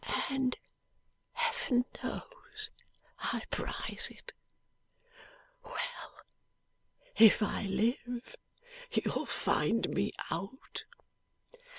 'And 0.31 0.57
Heaven 1.33 1.85
knows 2.03 2.71
I 3.19 3.43
prize 3.51 4.07
it! 4.09 4.33
Well. 5.63 6.21
If 7.17 7.43
I 7.43 7.67
live, 7.67 8.35
you'll 8.91 9.27
find 9.27 9.89
me 9.91 10.11
out. 10.31 10.85